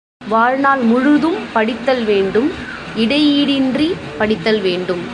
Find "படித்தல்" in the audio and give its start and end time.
1.53-2.03, 4.17-4.61